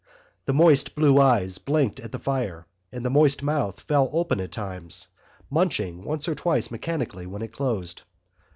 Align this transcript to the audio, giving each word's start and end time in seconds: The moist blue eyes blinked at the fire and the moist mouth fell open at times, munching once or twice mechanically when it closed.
The 0.45 0.53
moist 0.55 0.95
blue 0.95 1.19
eyes 1.21 1.59
blinked 1.59 1.99
at 1.99 2.11
the 2.11 2.17
fire 2.17 2.65
and 2.91 3.05
the 3.05 3.11
moist 3.11 3.43
mouth 3.43 3.81
fell 3.81 4.09
open 4.13 4.39
at 4.39 4.51
times, 4.51 5.09
munching 5.51 6.03
once 6.03 6.27
or 6.27 6.33
twice 6.33 6.71
mechanically 6.71 7.27
when 7.27 7.43
it 7.43 7.53
closed. 7.53 8.01